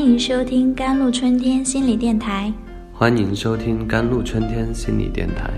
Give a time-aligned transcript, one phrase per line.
[0.00, 2.50] 欢迎收听甘露春天心理电台。
[2.90, 5.50] 欢迎收听甘露春天心理电台。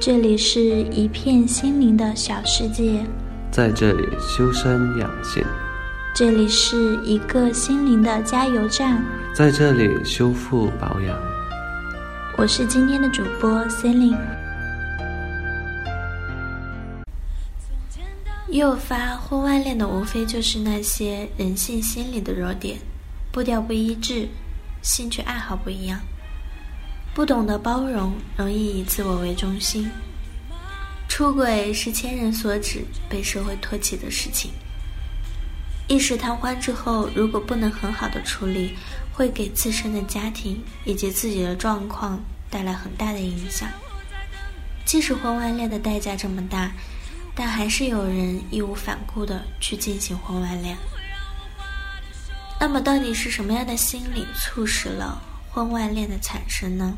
[0.00, 3.04] 这里是一片心灵的小世界，
[3.50, 5.44] 在这里修身养性。
[6.14, 11.14] 这里是一个心灵的加油站，在这里修复保养。
[12.38, 14.16] 我是今天的主播 Celine。
[18.48, 22.78] 诱发婚外恋的无非就是那些人性心理的弱点，
[23.38, 24.28] 步调不一致，
[24.82, 26.00] 兴趣爱好不一样，
[27.14, 29.88] 不懂得包容，容易以自我为中心。
[31.06, 34.50] 出轨是千人所指，被社会唾弃的事情。
[35.86, 38.74] 一时贪欢之后，如果不能很好的处理，
[39.12, 43.68] 会给自身的家庭以及自己的状况带来很大的影响。
[44.84, 46.72] 即使婚外恋的代价这么大。
[47.36, 50.76] 但还是有人义无反顾的去进行婚外恋。
[52.60, 56.96] 那么，到底是什么样的心理促使了婚外恋的产生呢？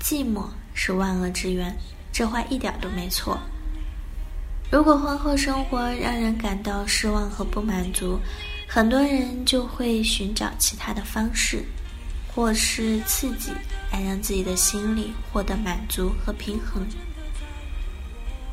[0.00, 1.76] 寂寞是万恶之源，
[2.10, 3.38] 这话一点都没错。
[4.70, 8.18] 如果婚后生活让人感到失望和不满足，
[8.66, 11.64] 很多人就会寻找其他的方式，
[12.34, 13.50] 或是刺激，
[13.92, 16.86] 来让自己的心理获得满足和平衡。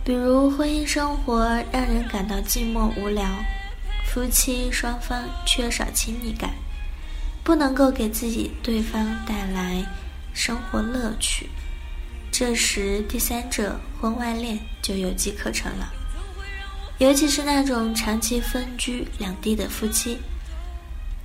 [0.03, 3.25] 比如婚姻生活让人感到寂寞无聊，
[4.16, 6.52] 夫妻双方缺少亲密感，
[7.44, 9.85] 不能够给自己对方带来
[10.33, 11.49] 生活乐趣，
[12.31, 15.91] 这时第三者婚外恋就有机可乘了。
[16.99, 20.17] 尤其是那种长期分居两地的夫妻，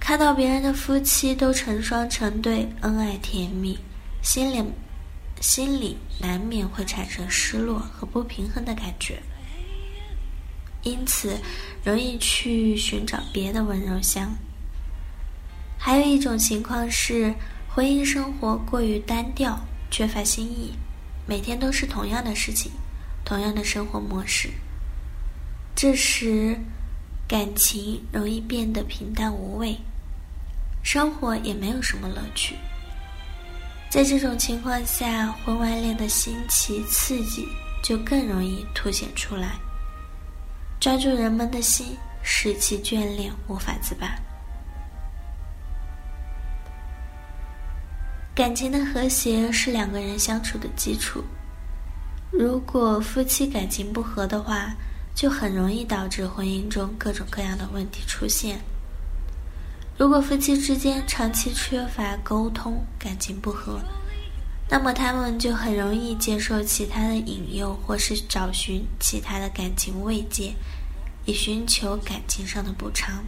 [0.01, 3.79] 看到别人的夫妻都成双成对，恩爱甜蜜，
[4.21, 4.65] 心里。
[5.41, 9.23] 心里难免会产生失落和不平衡的感觉，
[10.83, 11.39] 因此
[11.85, 14.35] 容易去寻找别的温柔乡。
[15.79, 17.35] 还有一种情况是，
[17.69, 19.59] 婚姻生活过于单调，
[19.91, 20.73] 缺乏新意，
[21.27, 22.71] 每天都是同样的事情，
[23.25, 24.51] 同样的生活模式。
[25.75, 26.59] 这时，
[27.27, 29.77] 感情容易变得平淡无味，
[30.83, 32.57] 生活也没有什么乐趣。
[33.89, 37.49] 在这种情况下，婚外恋的新奇刺激
[37.83, 39.59] 就更容易凸显出来，
[40.81, 44.09] 抓住人们的心，使其眷恋无法自拔。
[48.35, 51.23] 感情的和谐是两个人相处的基础，
[52.33, 54.75] 如果夫妻感情不和的话，
[55.15, 58.59] 就很容易导致婚姻中各种各样的问题出现。
[59.99, 63.79] 如果夫妻之间长期缺乏沟通，感情不和，
[64.71, 70.55] 那么他们就很容易接受其他的引诱，或是找寻其他的感情慰藉，
[71.25, 73.25] 以寻求感情上的补偿。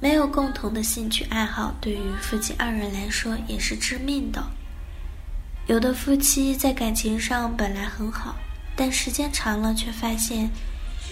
[0.00, 4.44] 没有共同的兴趣爱好，对于夫妻二人来说也是致命的。
[5.68, 8.34] 有的夫妻在感情上本来很好，
[8.74, 10.50] 但时间长了却发现。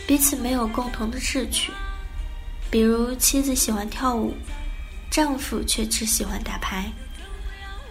[0.06, 1.72] 彼此没有共同的志趣，
[2.70, 4.32] 比如妻子喜欢跳舞，
[5.16, 6.92] 丈夫却只喜欢打牌；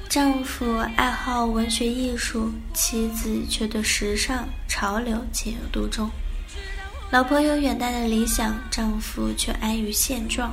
[0.08, 6.08] 丈夫爱好文学艺术，妻子却对时尚潮流情有独钟；
[7.10, 10.52] 老婆有远大的理想，丈夫却安于现状；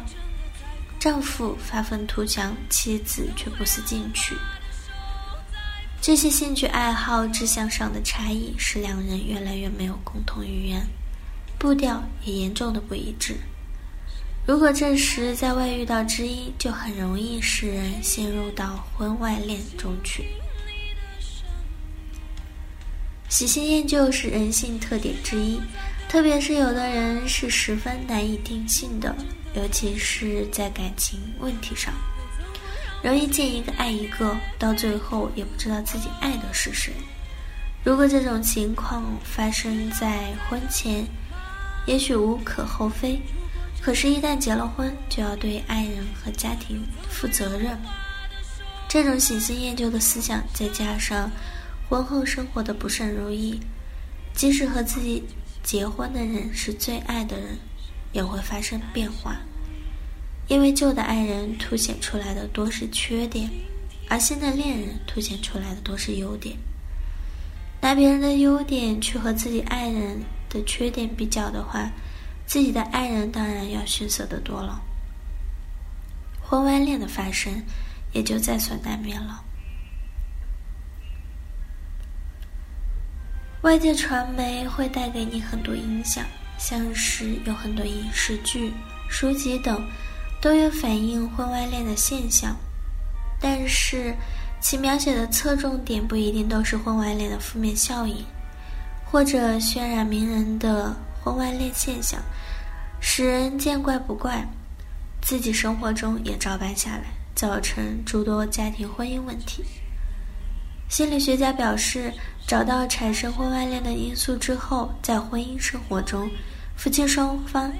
[0.98, 4.34] 丈夫发愤图强，妻子却不思进取。
[6.00, 10.80] 这些兴趣爱好、志向上的差异，使两人越来越没有共同语言。
[11.58, 13.36] 步调也严重的不一致。
[14.44, 20.24] 如果这时在外遇到知音，就很容易使人陷入到婚外恋中去。
[23.28, 25.60] 喜新厌旧是人性特点之一，
[26.08, 29.14] 特别是有的人是十分难以定性的，
[29.54, 31.94] 尤其是在感情问题上，
[33.00, 36.92] 容易见一个爱一个，到最后也不知道自己爱的是谁。
[37.84, 41.06] 如果这种情况发生在婚前，
[41.86, 43.20] 也许无可厚非，
[43.82, 47.76] 可是，一旦结了婚，就要对爱人和家庭负责任。
[48.88, 51.28] 这种喜新厌旧的思想，再加上
[51.88, 53.58] 婚后生活的不甚如意，
[54.34, 55.24] 即使和自己
[55.64, 57.58] 结婚的人是最爱的人，
[58.12, 59.36] 也会发生变化。
[60.46, 63.50] 因为旧的爱人凸显出来的多是缺点，
[64.08, 66.56] 而新的恋人凸显出来的多是优点。
[67.80, 70.22] 拿别人的优点去和自己爱人。
[70.52, 71.90] 的缺点比较的话，
[72.46, 74.80] 自己的爱人当然要逊色的多了。
[76.40, 77.52] 婚外恋的发生，
[78.12, 79.42] 也就在所难免了。
[83.62, 86.24] 外界传媒会带给你很多影响，
[86.58, 88.72] 像是有很多影视剧、
[89.08, 89.86] 书籍等，
[90.40, 92.56] 都有反映婚外恋的现象，
[93.40, 94.14] 但是
[94.60, 98.24] 其描写的侧重点不一定都是婚外恋的负面效应，
[99.04, 102.20] 或者渲染名人的婚外恋现象，
[103.00, 104.46] 使人见怪不怪，
[105.20, 107.04] 自己生活中也照搬下来，
[107.34, 109.64] 造成诸多家庭婚姻问题。
[110.88, 112.12] 心理学家表示，
[112.46, 116.28] 找到产生婚外恋的因素之后，在婚姻生活中，
[116.76, 117.72] 夫妻双方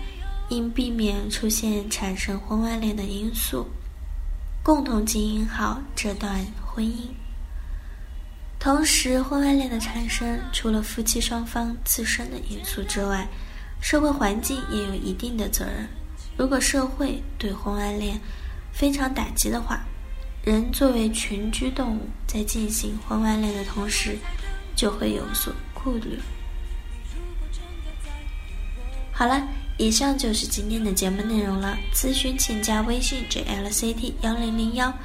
[0.48, 3.66] 应避免出现产生婚外恋的因素，
[4.62, 7.08] 共同经营好这段婚姻。
[8.62, 13.26] 同时，婚外恋的产生，除了夫妻双方自身的因素之外，
[13.80, 15.88] 社会环境也有一定的责任。
[16.36, 18.20] 如果社会对婚外恋
[18.72, 19.80] 非常打击的话，
[20.44, 24.16] 人作为群居动物，在进行婚外恋的同时，
[24.76, 26.16] 就会有所顾虑。
[29.10, 29.44] 好了，
[29.76, 31.76] 以上就是今天的节目内容了。
[31.92, 34.96] 咨询请加微信 jlct 幺零零幺，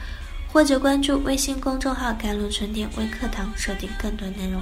[0.51, 4.61] 或者关注微信公众号“甘露春天微课堂”，收听更多内容。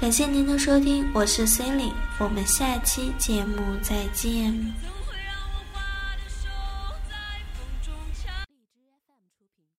[0.00, 4.54] 感谢您的收听，我是 c e l i n e 我们下期节目再见。